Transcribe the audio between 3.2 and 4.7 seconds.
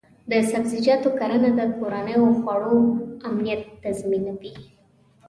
امنیت تضمینوي.